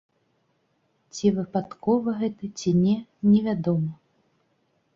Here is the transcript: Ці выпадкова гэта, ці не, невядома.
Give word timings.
Ці 1.15 1.25
выпадкова 1.35 2.09
гэта, 2.23 2.51
ці 2.63 2.69
не, 2.83 2.97
невядома. 3.31 3.93